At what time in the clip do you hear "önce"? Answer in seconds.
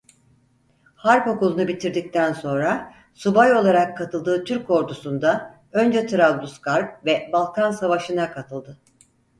5.71-6.05